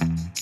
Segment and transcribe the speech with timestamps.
[0.00, 0.39] Mm-hmm.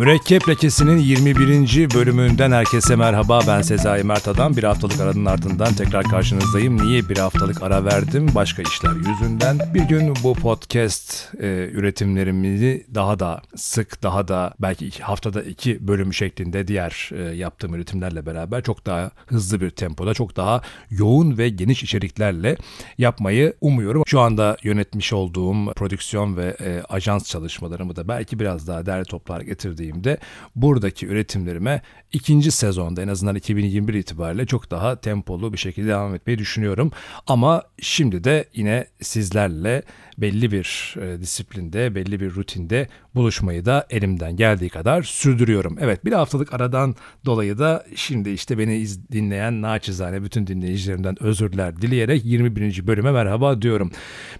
[0.00, 1.94] Mürekkep Lekesi'nin 21.
[1.94, 3.40] bölümünden herkese merhaba.
[3.46, 4.56] Ben Sezai Mert Adam.
[4.56, 6.86] Bir haftalık aranın ardından tekrar karşınızdayım.
[6.86, 8.26] Niye bir haftalık ara verdim?
[8.34, 9.58] Başka işler yüzünden.
[9.74, 16.14] Bir gün bu podcast e, üretimlerimizi daha da sık, daha da belki haftada iki bölüm
[16.14, 20.60] şeklinde diğer e, yaptığım üretimlerle beraber çok daha hızlı bir tempoda, çok daha
[20.90, 22.56] yoğun ve geniş içeriklerle
[22.98, 24.02] yapmayı umuyorum.
[24.06, 29.40] Şu anda yönetmiş olduğum prodüksiyon ve e, ajans çalışmalarımı da belki biraz daha değerli toplar
[29.40, 30.18] getirdiğim girdiğimde
[30.56, 36.38] buradaki üretimlerime ikinci sezonda en azından 2021 itibariyle çok daha tempolu bir şekilde devam etmeyi
[36.38, 36.90] düşünüyorum.
[37.26, 39.82] Ama şimdi de yine sizlerle
[40.18, 45.76] belli bir e, disiplinde, belli bir rutinde buluşmayı da elimden geldiği kadar sürdürüyorum.
[45.80, 52.24] Evet bir haftalık aradan dolayı da şimdi işte beni dinleyen naçizane bütün dinleyicilerimden özürler dileyerek
[52.24, 52.86] 21.
[52.86, 53.92] bölüme merhaba diyorum.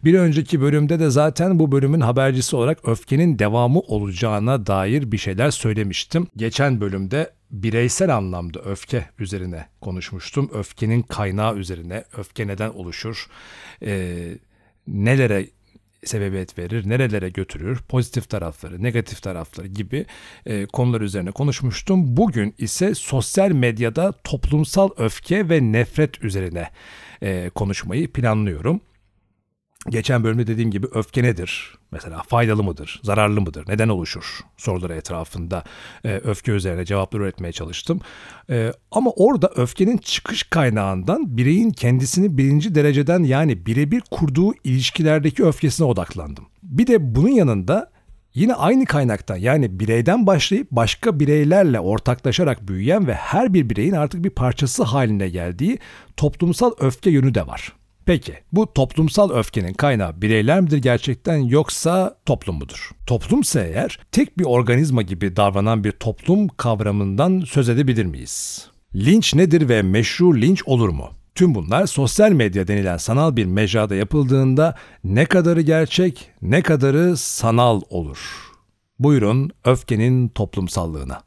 [0.04, 5.39] Bir önceki bölümde de zaten bu bölümün habercisi olarak öfkenin devamı olacağına dair bir şeyler
[5.48, 6.26] söylemiştim.
[6.36, 10.50] Geçen bölümde bireysel anlamda öfke üzerine konuşmuştum.
[10.54, 13.26] Öfkenin kaynağı üzerine, öfke neden oluşur,
[13.82, 14.18] e,
[14.86, 15.46] nelere
[16.04, 20.06] sebebiyet verir, nerelere götürür, pozitif tarafları, negatif tarafları gibi
[20.46, 22.16] e, konular üzerine konuşmuştum.
[22.16, 26.70] Bugün ise sosyal medyada toplumsal öfke ve nefret üzerine
[27.22, 28.80] e, konuşmayı planlıyorum.
[29.88, 31.78] Geçen bölümde dediğim gibi öfke nedir?
[31.92, 35.64] Mesela faydalı mıdır, zararlı mıdır, neden oluşur soruları etrafında
[36.04, 38.00] e, öfke üzerine cevaplar üretmeye çalıştım.
[38.50, 45.86] E, ama orada öfkenin çıkış kaynağından bireyin kendisini birinci dereceden yani birebir kurduğu ilişkilerdeki öfkesine
[45.86, 46.46] odaklandım.
[46.62, 47.90] Bir de bunun yanında
[48.34, 54.24] Yine aynı kaynaktan yani bireyden başlayıp başka bireylerle ortaklaşarak büyüyen ve her bir bireyin artık
[54.24, 55.78] bir parçası haline geldiği
[56.16, 57.72] toplumsal öfke yönü de var.
[58.06, 62.90] Peki bu toplumsal öfkenin kaynağı bireyler midir gerçekten yoksa toplum mudur?
[63.06, 68.66] Toplumsa eğer tek bir organizma gibi davranan bir toplum kavramından söz edebilir miyiz?
[68.94, 71.10] Linç nedir ve meşru linç olur mu?
[71.34, 77.80] Tüm bunlar sosyal medya denilen sanal bir mecrada yapıldığında ne kadarı gerçek, ne kadarı sanal
[77.90, 78.18] olur?
[78.98, 81.22] Buyurun öfkenin toplumsallığına.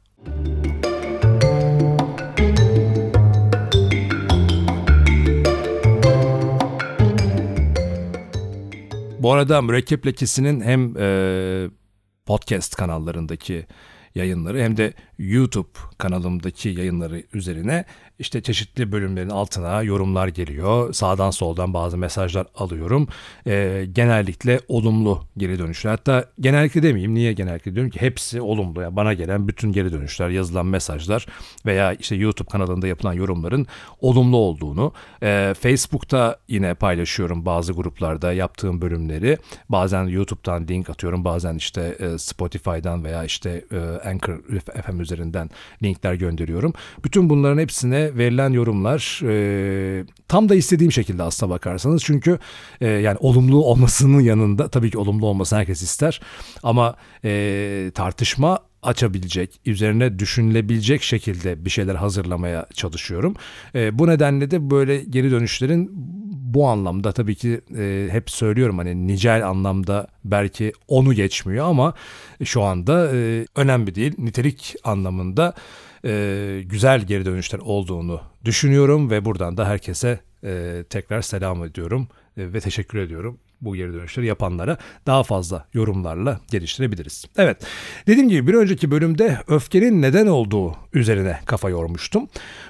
[9.24, 11.70] Bu arada Mürekkep Lekesi'nin hem e,
[12.26, 13.66] podcast kanallarındaki
[14.14, 17.84] yayınları hem de YouTube kanalımdaki yayınları üzerine
[18.18, 20.92] işte çeşitli bölümlerin altına yorumlar geliyor.
[20.92, 23.08] Sağdan soldan bazı mesajlar alıyorum.
[23.46, 25.90] E, genellikle olumlu geri dönüşler.
[25.90, 27.14] Hatta genellikle demeyeyim.
[27.14, 28.82] Niye genellikle diyorum ki hepsi olumlu.
[28.82, 31.26] Yani bana gelen bütün geri dönüşler, yazılan mesajlar
[31.66, 33.66] veya işte YouTube kanalında yapılan yorumların
[34.00, 34.92] olumlu olduğunu.
[35.22, 39.38] E, Facebook'ta yine paylaşıyorum bazı gruplarda yaptığım bölümleri.
[39.68, 41.24] Bazen YouTube'dan link atıyorum.
[41.24, 44.42] Bazen işte e, Spotify'dan veya işte e, Anchor
[44.86, 45.50] FM üzerinden
[45.82, 46.72] linkler gönderiyorum.
[47.04, 52.02] Bütün bunların hepsine verilen yorumlar e, tam da istediğim şekilde aslına bakarsanız.
[52.04, 52.38] Çünkü
[52.80, 56.20] e, yani olumlu olmasının yanında tabii ki olumlu olması herkes ister.
[56.62, 63.34] Ama e, tartışma açabilecek, üzerine düşünülebilecek şekilde bir şeyler hazırlamaya çalışıyorum.
[63.74, 65.90] E, bu nedenle de böyle geri dönüşlerin
[66.54, 71.94] bu anlamda tabii ki e, hep söylüyorum hani nicel anlamda belki onu geçmiyor ama
[72.44, 74.14] şu anda e, önemli değil.
[74.18, 75.54] Nitelik anlamında
[76.04, 82.52] e, güzel geri dönüşler olduğunu düşünüyorum ve buradan da herkese e, tekrar selam ediyorum e,
[82.52, 87.24] ve teşekkür ediyorum bu geri dönüşleri yapanlara daha fazla yorumlarla geliştirebiliriz.
[87.36, 87.66] Evet
[88.06, 92.28] dediğim gibi bir önceki bölümde öfkenin neden olduğu üzerine kafa yormuştum.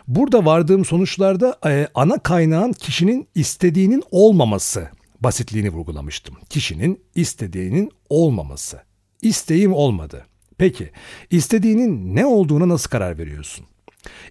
[0.08, 4.88] Burada vardığım sonuçlarda e, ana kaynağın kişinin istediğinin olmaması
[5.20, 6.36] basitliğini vurgulamıştım.
[6.50, 8.80] Kişinin istediğinin olmaması.
[9.22, 10.26] İsteğim olmadı.
[10.58, 10.90] Peki
[11.30, 13.66] istediğinin ne olduğuna nasıl karar veriyorsun?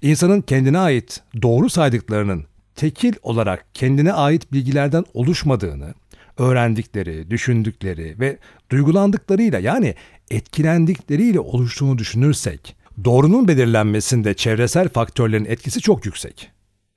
[0.01, 2.45] İnsanın kendine ait doğru saydıklarının
[2.75, 5.93] tekil olarak kendine ait bilgilerden oluşmadığını,
[6.37, 8.37] öğrendikleri, düşündükleri ve
[8.71, 9.95] duygulandıklarıyla yani
[10.31, 16.51] etkilendikleriyle oluştuğunu düşünürsek, doğrunun belirlenmesinde çevresel faktörlerin etkisi çok yüksek.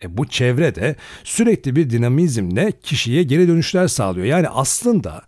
[0.05, 4.27] E bu çevre de sürekli bir dinamizmle kişiye geri dönüşler sağlıyor.
[4.27, 5.23] Yani aslında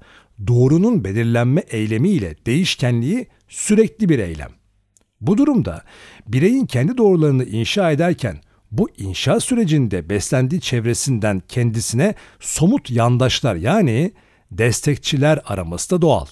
[0.46, 4.50] doğrunun belirlenme eylemiyle değişkenliği sürekli bir eylem.
[5.20, 5.82] Bu durumda
[6.26, 8.40] bireyin kendi doğrularını inşa ederken
[8.70, 14.12] bu inşa sürecinde beslendiği çevresinden kendisine somut yandaşlar yani
[14.50, 16.26] destekçiler araması da doğal.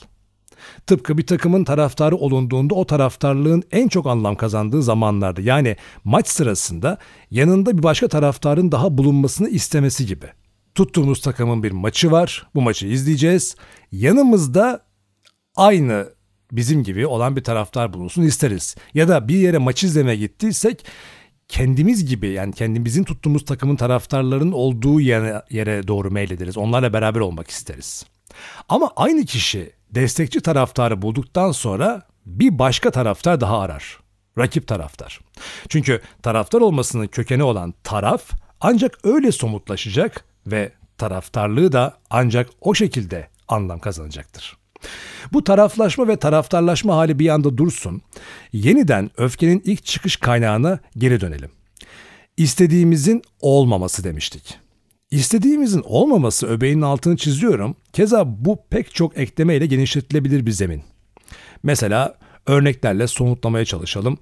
[0.86, 6.98] Tıpkı bir takımın taraftarı olunduğunda o taraftarlığın en çok anlam kazandığı zamanlarda yani maç sırasında
[7.30, 10.26] yanında bir başka taraftarın daha bulunmasını istemesi gibi.
[10.74, 12.48] Tuttuğumuz takımın bir maçı var.
[12.54, 13.56] Bu maçı izleyeceğiz.
[13.92, 14.84] Yanımızda
[15.56, 16.08] aynı
[16.52, 18.76] bizim gibi olan bir taraftar bulunsun isteriz.
[18.94, 20.84] Ya da bir yere maç izlemeye gittiysek
[21.48, 26.56] kendimiz gibi yani kendimizin tuttuğumuz takımın taraftarların olduğu yere, yere doğru meylederiz.
[26.56, 28.06] Onlarla beraber olmak isteriz.
[28.68, 34.00] Ama aynı kişi destekçi taraftarı bulduktan sonra bir başka taraftar daha arar.
[34.38, 35.20] Rakip taraftar.
[35.68, 43.28] Çünkü taraftar olmasının kökeni olan taraf ancak öyle somutlaşacak ve taraftarlığı da ancak o şekilde
[43.48, 44.56] anlam kazanacaktır.
[45.32, 48.02] Bu taraflaşma ve taraftarlaşma hali bir yanda dursun.
[48.52, 51.50] Yeniden öfkenin ilk çıkış kaynağına geri dönelim.
[52.36, 54.58] İstediğimizin olmaması demiştik.
[55.10, 57.76] İstediğimizin olmaması öbeğinin altını çiziyorum.
[57.92, 60.82] Keza bu pek çok eklemeyle genişletilebilir bir zemin.
[61.62, 62.14] Mesela
[62.46, 64.18] örneklerle somutlamaya çalışalım.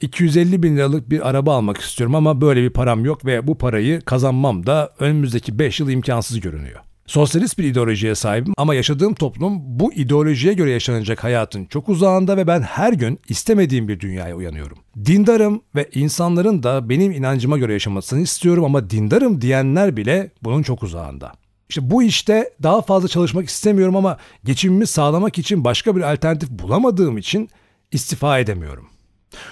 [0.00, 3.58] 250 ee, bin liralık bir araba almak istiyorum ama böyle bir param yok ve bu
[3.58, 6.80] parayı kazanmam da önümüzdeki 5 yıl imkansız görünüyor.
[7.08, 12.46] Sosyalist bir ideolojiye sahibim ama yaşadığım toplum bu ideolojiye göre yaşanacak hayatın çok uzağında ve
[12.46, 14.78] ben her gün istemediğim bir dünyaya uyanıyorum.
[15.04, 20.82] Dindarım ve insanların da benim inancıma göre yaşamasını istiyorum ama dindarım diyenler bile bunun çok
[20.82, 21.32] uzağında.
[21.68, 27.18] İşte bu işte daha fazla çalışmak istemiyorum ama geçimimi sağlamak için başka bir alternatif bulamadığım
[27.18, 27.48] için
[27.92, 28.88] istifa edemiyorum.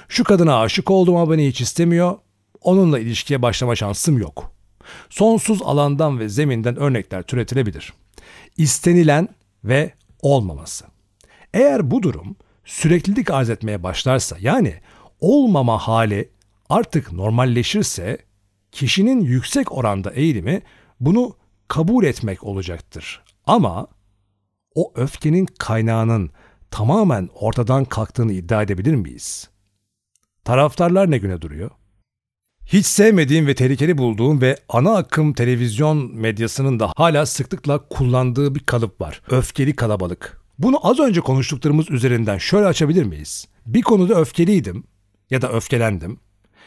[0.09, 2.17] Şu kadına aşık oldum ama beni hiç istemiyor.
[2.61, 4.56] Onunla ilişkiye başlama şansım yok.
[5.11, 7.93] Sonsuz alandan ve zeminden örnekler türetilebilir.
[8.57, 9.29] İstenilen
[9.65, 9.93] ve
[10.23, 10.85] olmaması.
[11.55, 14.75] Eğer bu durum süreklilik arz etmeye başlarsa yani
[15.21, 16.31] olmama hali
[16.69, 18.19] artık normalleşirse
[18.73, 20.63] kişinin yüksek oranda eğilimi
[21.01, 21.37] bunu
[21.69, 23.23] kabul etmek olacaktır.
[23.47, 23.87] Ama
[24.75, 26.31] o öfkenin kaynağının
[26.71, 29.51] tamamen ortadan kalktığını iddia edebilir miyiz?
[30.45, 31.71] Taraftarlar ne güne duruyor?
[32.67, 38.61] Hiç sevmediğim ve tehlikeli bulduğum ve ana akım televizyon medyasının da hala sıklıkla kullandığı bir
[38.61, 39.23] kalıp var.
[39.31, 40.41] Öfkeli kalabalık.
[40.59, 43.49] Bunu az önce konuştuklarımız üzerinden şöyle açabilir miyiz?
[43.67, 44.85] Bir konuda öfkeliydim
[45.31, 46.21] ya da öfkelendim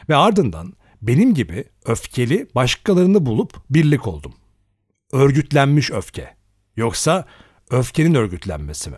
[0.10, 4.34] ve ardından benim gibi öfkeli başkalarını bulup birlik oldum.
[5.12, 6.36] Örgütlenmiş öfke.
[6.76, 7.26] Yoksa
[7.70, 8.98] öfkenin örgütlenmesi mi?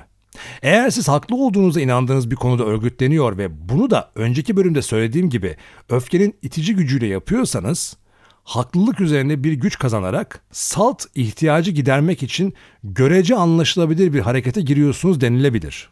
[0.62, 5.58] Eğer siz haklı olduğunuza inandığınız bir konuda örgütleniyor ve bunu da önceki bölümde söylediğim gibi
[5.90, 7.98] öfkenin itici gücüyle yapıyorsanız
[8.44, 15.90] haklılık üzerine bir güç kazanarak salt ihtiyacı gidermek için görece anlaşılabilir bir harekete giriyorsunuz denilebilir.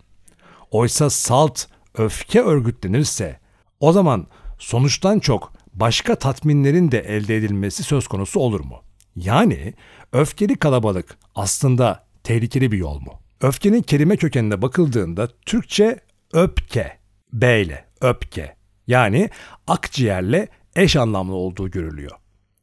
[0.71, 1.65] Oysa salt
[1.97, 3.39] öfke örgütlenirse
[3.79, 4.27] o zaman
[4.59, 8.81] sonuçtan çok başka tatminlerin de elde edilmesi söz konusu olur mu?
[9.15, 9.73] Yani
[10.13, 13.19] öfkeli kalabalık aslında tehlikeli bir yol mu?
[13.41, 15.99] Öfkenin kelime kökenine bakıldığında Türkçe
[16.33, 16.97] öpke,
[17.33, 18.55] B ile öpke
[18.87, 19.29] yani
[19.67, 22.11] akciğerle eş anlamlı olduğu görülüyor.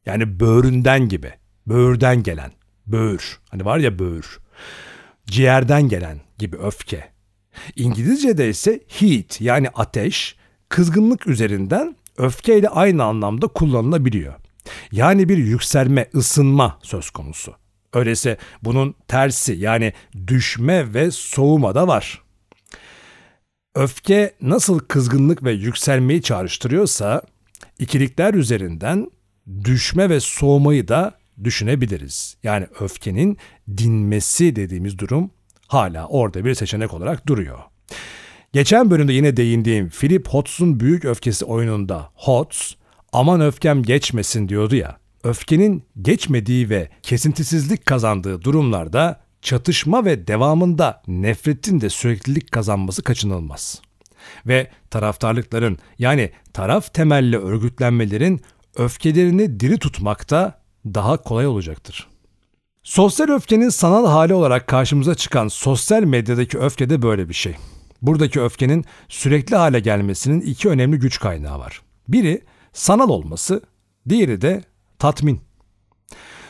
[0.05, 1.33] Yani böğründen gibi,
[1.67, 2.51] böğürden gelen,
[2.87, 4.39] böğür, hani var ya böğür,
[5.25, 7.09] ciğerden gelen gibi öfke.
[7.75, 10.35] İngilizce'de ise heat yani ateş,
[10.69, 14.33] kızgınlık üzerinden öfkeyle aynı anlamda kullanılabiliyor.
[14.91, 17.55] Yani bir yükselme, ısınma söz konusu.
[17.93, 19.93] Öyleyse bunun tersi yani
[20.27, 22.21] düşme ve soğuma da var.
[23.75, 27.21] Öfke nasıl kızgınlık ve yükselmeyi çağrıştırıyorsa
[27.79, 29.11] ikilikler üzerinden
[29.63, 32.37] düşme ve soğumayı da düşünebiliriz.
[32.43, 33.37] Yani öfkenin
[33.77, 35.31] dinmesi dediğimiz durum
[35.67, 37.59] hala orada bir seçenek olarak duruyor.
[38.53, 42.73] Geçen bölümde yine değindiğim Philip Hodgs'un Büyük Öfkesi oyununda Hodgs
[43.13, 44.97] aman öfkem geçmesin diyordu ya
[45.27, 53.81] öfkenin geçmediği ve kesintisizlik kazandığı durumlarda çatışma ve devamında nefretin de süreklilik kazanması kaçınılmaz.
[54.47, 58.41] Ve taraftarlıkların yani taraf temelli örgütlenmelerin
[58.75, 62.07] öfkelerini diri tutmakta daha kolay olacaktır.
[62.83, 67.55] Sosyal öfkenin sanal hali olarak karşımıza çıkan sosyal medyadaki öfke de böyle bir şey.
[68.01, 71.81] Buradaki öfkenin sürekli hale gelmesinin iki önemli güç kaynağı var.
[72.07, 72.41] Biri
[72.73, 73.61] sanal olması,
[74.09, 74.63] diğeri de
[74.99, 75.41] tatmin.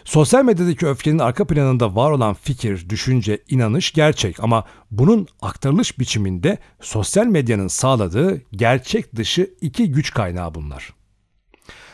[0.07, 6.57] Sosyal medyadaki öfkenin arka planında var olan fikir, düşünce, inanış gerçek ama bunun aktarılış biçiminde
[6.81, 10.93] sosyal medyanın sağladığı gerçek dışı iki güç kaynağı bunlar.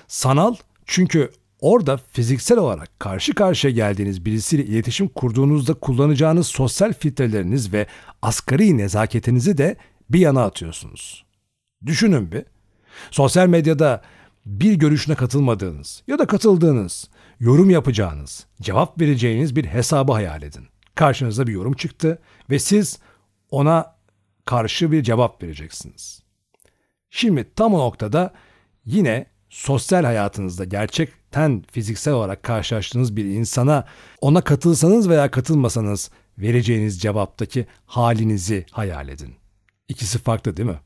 [0.08, 0.56] Sanal
[0.86, 7.88] çünkü orada fiziksel olarak karşı karşıya geldiğiniz birisiyle iletişim kurduğunuzda kullanacağınız sosyal filtreleriniz ve
[8.22, 9.76] asgari nezaketinizi de
[10.10, 11.26] bir yana atıyorsunuz.
[11.86, 12.44] Düşünün bir.
[13.12, 14.02] Sosyal medyada
[14.46, 17.10] bir görüşüne katılmadığınız ya da katıldığınız,
[17.40, 20.68] yorum yapacağınız, cevap vereceğiniz bir hesabı hayal edin.
[20.96, 23.00] Karşınıza bir yorum çıktı ve siz
[23.52, 23.96] ona
[24.46, 26.24] karşı bir cevap vereceksiniz.
[27.10, 28.34] Şimdi tam o noktada
[28.86, 33.86] yine sosyal hayatınızda gerçekten fiziksel olarak karşılaştığınız bir insana
[34.22, 39.36] ona katılsanız veya katılmasanız vereceğiniz cevaptaki halinizi hayal edin.
[39.88, 40.80] İkisi farklı değil mi?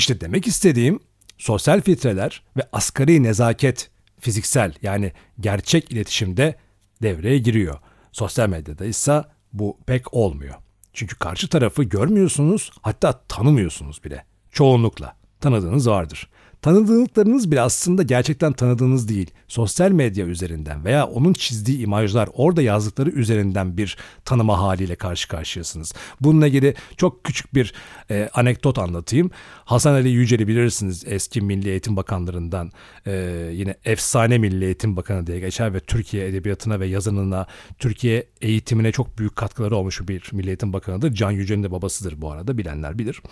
[0.00, 1.00] İşte demek istediğim
[1.38, 3.90] sosyal filtreler ve asgari nezaket
[4.20, 6.54] fiziksel yani gerçek iletişimde
[7.02, 7.78] devreye giriyor.
[8.12, 10.54] Sosyal medyada ise bu pek olmuyor.
[10.92, 14.24] Çünkü karşı tarafı görmüyorsunuz hatta tanımıyorsunuz bile.
[14.50, 16.30] Çoğunlukla tanıdığınız vardır.
[16.62, 19.30] Tanıdıklarınız bile aslında gerçekten tanıdığınız değil.
[19.48, 25.92] Sosyal medya üzerinden veya onun çizdiği imajlar, orada yazdıkları üzerinden bir tanıma haliyle karşı karşıyasınız.
[26.20, 27.74] Bununla ilgili çok küçük bir
[28.10, 29.30] e, anekdot anlatayım.
[29.64, 32.70] Hasan Ali Yücel'i bilirsiniz eski Milli Eğitim Bakanlarından
[33.06, 33.12] e,
[33.52, 37.46] yine efsane Milli Eğitim Bakanı diye geçer ve Türkiye edebiyatına ve yazınına,
[37.78, 41.14] Türkiye eğitimine çok büyük katkıları olmuş bir Milli Eğitim Bakanı'dır.
[41.14, 43.22] Can Yücel'in de babasıdır bu arada bilenler bilir.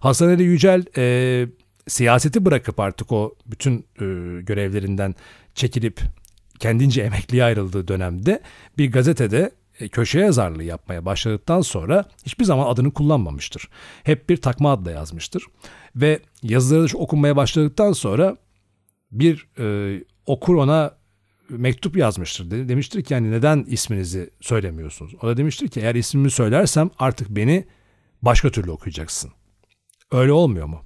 [0.00, 1.46] Hasan Ali Yücel e,
[1.88, 4.04] siyaseti bırakıp artık o bütün e,
[4.42, 5.14] görevlerinden
[5.54, 6.00] çekilip
[6.58, 8.40] kendince emekliye ayrıldığı dönemde
[8.78, 13.68] bir gazetede e, köşe yazarlığı yapmaya başladıktan sonra hiçbir zaman adını kullanmamıştır.
[14.04, 15.44] Hep bir takma adla yazmıştır.
[15.96, 18.36] Ve yazıları okunmaya başladıktan sonra
[19.12, 20.98] bir e, okur ona
[21.48, 22.50] mektup yazmıştır.
[22.50, 25.14] De, demiştir ki yani neden isminizi söylemiyorsunuz?
[25.22, 27.64] O da demiştir ki eğer ismimi söylersem artık beni
[28.22, 29.32] başka türlü okuyacaksın.
[30.12, 30.82] Öyle olmuyor mu?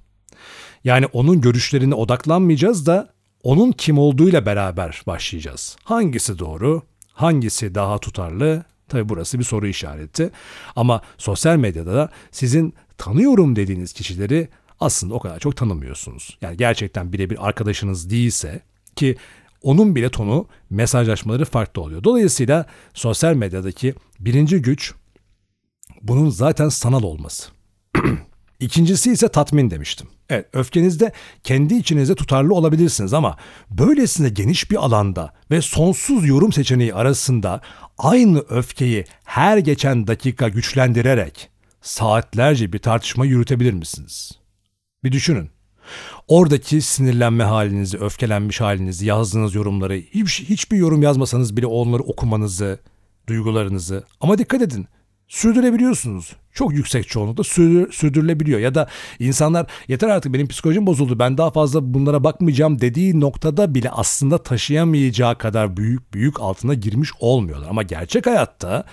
[0.83, 3.13] Yani onun görüşlerine odaklanmayacağız da
[3.43, 5.77] onun kim olduğuyla beraber başlayacağız.
[5.83, 6.81] Hangisi doğru?
[7.13, 8.63] Hangisi daha tutarlı?
[8.89, 10.31] Tabi burası bir soru işareti.
[10.75, 14.49] Ama sosyal medyada da sizin tanıyorum dediğiniz kişileri
[14.79, 16.37] aslında o kadar çok tanımıyorsunuz.
[16.41, 18.61] Yani gerçekten birebir arkadaşınız değilse
[18.95, 19.17] ki
[19.61, 22.03] onun bile tonu mesajlaşmaları farklı oluyor.
[22.03, 24.93] Dolayısıyla sosyal medyadaki birinci güç
[26.01, 27.49] bunun zaten sanal olması.
[28.63, 30.07] İkincisi ise tatmin demiştim.
[30.29, 31.11] Evet, öfkenizde
[31.43, 33.37] kendi içinizde tutarlı olabilirsiniz ama
[33.69, 37.61] böylesine geniş bir alanda ve sonsuz yorum seçeneği arasında
[37.97, 41.49] aynı öfkeyi her geçen dakika güçlendirerek
[41.81, 44.31] saatlerce bir tartışma yürütebilir misiniz?
[45.03, 45.49] Bir düşünün.
[46.27, 52.79] Oradaki sinirlenme halinizi, öfkelenmiş halinizi, yazdığınız yorumları, hiç, hiçbir yorum yazmasanız bile onları okumanızı,
[53.27, 54.03] duygularınızı.
[54.21, 54.87] Ama dikkat edin,
[55.27, 56.35] sürdürebiliyorsunuz.
[56.53, 58.59] Çok yüksek çoğunlukla sürdür, sürdürülebiliyor.
[58.59, 58.87] Ya da
[59.19, 64.37] insanlar yeter artık benim psikolojim bozuldu ben daha fazla bunlara bakmayacağım dediği noktada bile aslında
[64.37, 67.69] taşıyamayacağı kadar büyük büyük altına girmiş olmuyorlar.
[67.69, 68.85] Ama gerçek hayatta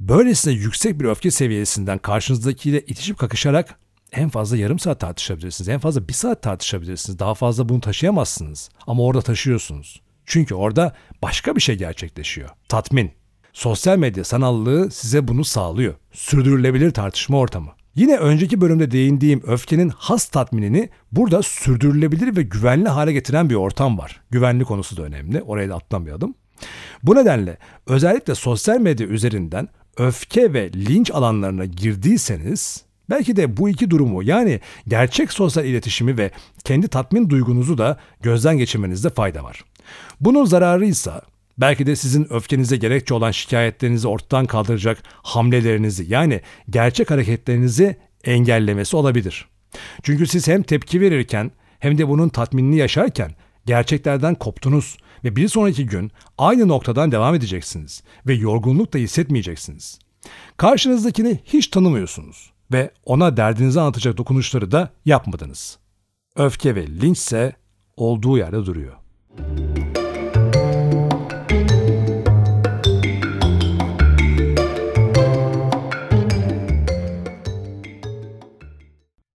[0.00, 3.78] böylesine yüksek bir öfke seviyesinden karşınızdakiyle itişip kakışarak
[4.12, 5.68] en fazla yarım saat tartışabilirsiniz.
[5.68, 7.18] En fazla bir saat tartışabilirsiniz.
[7.18, 8.70] Daha fazla bunu taşıyamazsınız.
[8.86, 10.00] Ama orada taşıyorsunuz.
[10.26, 12.48] Çünkü orada başka bir şey gerçekleşiyor.
[12.68, 13.19] Tatmin.
[13.52, 15.94] Sosyal medya sanallığı size bunu sağlıyor.
[16.12, 17.70] Sürdürülebilir tartışma ortamı.
[17.94, 23.98] Yine önceki bölümde değindiğim öfkenin has tatminini burada sürdürülebilir ve güvenli hale getiren bir ortam
[23.98, 24.20] var.
[24.30, 25.42] Güvenli konusu da önemli.
[25.42, 26.34] Oraya da atlamayalım.
[27.02, 33.90] Bu nedenle özellikle sosyal medya üzerinden öfke ve linç alanlarına girdiyseniz belki de bu iki
[33.90, 36.30] durumu yani gerçek sosyal iletişimi ve
[36.64, 39.64] kendi tatmin duygunuzu da gözden geçirmenizde fayda var.
[40.20, 41.12] Bunun zararı ise
[41.60, 46.40] Belki de sizin öfkenize gerekçe olan şikayetlerinizi ortadan kaldıracak hamlelerinizi yani
[46.70, 49.48] gerçek hareketlerinizi engellemesi olabilir.
[50.02, 53.30] Çünkü siz hem tepki verirken hem de bunun tatminini yaşarken
[53.66, 59.98] gerçeklerden koptunuz ve bir sonraki gün aynı noktadan devam edeceksiniz ve yorgunluk da hissetmeyeceksiniz.
[60.56, 65.78] Karşınızdakini hiç tanımıyorsunuz ve ona derdinizi anlatacak dokunuşları da yapmadınız.
[66.36, 67.56] Öfke ve linç ise
[67.96, 68.96] olduğu yerde duruyor.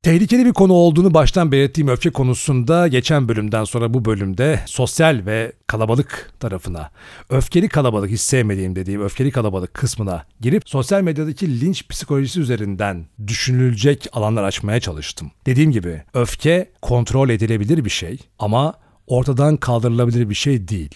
[0.05, 5.51] Tehlikeli bir konu olduğunu baştan belirttiğim öfke konusunda geçen bölümden sonra bu bölümde sosyal ve
[5.67, 6.91] kalabalık tarafına,
[7.29, 14.07] öfkeli kalabalık hiç sevmediğim dediğim öfkeli kalabalık kısmına girip sosyal medyadaki linç psikolojisi üzerinden düşünülecek
[14.13, 15.31] alanlar açmaya çalıştım.
[15.45, 18.73] Dediğim gibi öfke kontrol edilebilir bir şey ama
[19.07, 20.95] ortadan kaldırılabilir bir şey değil.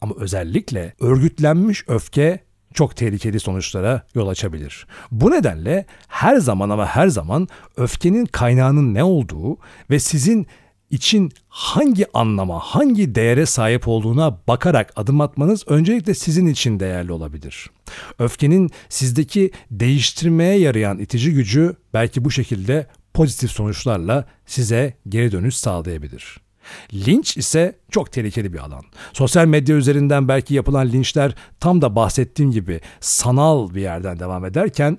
[0.00, 2.40] Ama özellikle örgütlenmiş öfke
[2.74, 4.86] çok tehlikeli sonuçlara yol açabilir.
[5.10, 9.58] Bu nedenle her zaman ama her zaman öfkenin kaynağının ne olduğu
[9.90, 10.46] ve sizin
[10.90, 17.70] için hangi anlama, hangi değere sahip olduğuna bakarak adım atmanız öncelikle sizin için değerli olabilir.
[18.18, 26.47] Öfkenin sizdeki değiştirmeye yarayan itici gücü belki bu şekilde pozitif sonuçlarla size geri dönüş sağlayabilir.
[26.94, 28.82] Linç ise çok tehlikeli bir alan.
[29.12, 34.98] Sosyal medya üzerinden belki yapılan linçler tam da bahsettiğim gibi sanal bir yerden devam ederken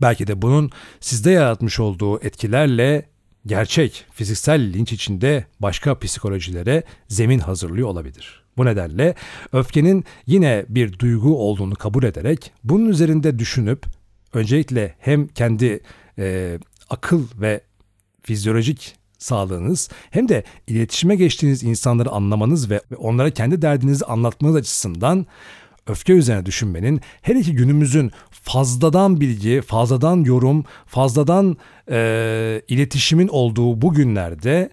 [0.00, 0.70] belki de bunun
[1.00, 3.08] sizde yaratmış olduğu etkilerle
[3.46, 8.44] gerçek fiziksel linç içinde başka psikolojilere zemin hazırlıyor olabilir.
[8.56, 9.14] Bu nedenle
[9.52, 13.86] öfkenin yine bir duygu olduğunu kabul ederek bunun üzerinde düşünüp
[14.32, 15.80] öncelikle hem kendi
[16.18, 16.58] e,
[16.90, 17.60] akıl ve
[18.22, 25.26] fizyolojik sağlığınız hem de iletişime geçtiğiniz insanları anlamanız ve onlara kendi derdinizi anlatmanız açısından
[25.86, 31.56] öfke üzerine düşünmenin her iki günümüzün fazladan bilgi, fazladan yorum, fazladan
[31.90, 34.70] e, iletişimin olduğu bu günlerde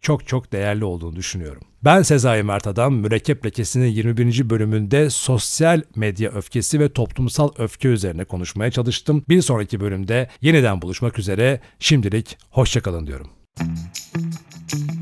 [0.00, 1.62] çok çok değerli olduğunu düşünüyorum.
[1.84, 4.50] Ben Sezai Mert Adam, Mürekkep Lekesi'nin 21.
[4.50, 9.24] bölümünde sosyal medya öfkesi ve toplumsal öfke üzerine konuşmaya çalıştım.
[9.28, 11.60] Bir sonraki bölümde yeniden buluşmak üzere.
[11.78, 13.39] Şimdilik hoşçakalın diyorum.
[13.58, 14.99] うん。